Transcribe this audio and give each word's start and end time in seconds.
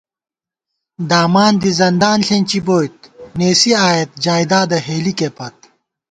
دامان 1.09 1.53
دی 1.61 1.71
زندان 1.79 2.19
ݪېنچی 2.27 2.59
بوئیت، 2.65 2.97
نېسی 3.37 3.71
آئیت 3.87 4.09
جائیدادہ 4.23 4.77
ہېلِکےپت 4.85 5.57